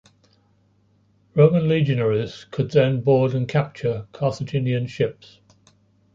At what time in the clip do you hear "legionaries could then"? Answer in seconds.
1.69-3.01